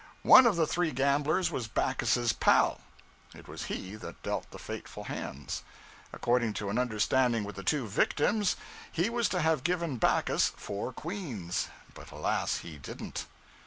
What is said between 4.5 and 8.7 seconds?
fateful hands. According to an understanding with the two victims,